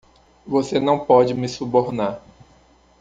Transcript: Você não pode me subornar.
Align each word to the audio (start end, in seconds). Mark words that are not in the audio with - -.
Você 0.47 0.79
não 0.79 1.05
pode 1.05 1.31
me 1.35 1.47
subornar. 1.47 2.23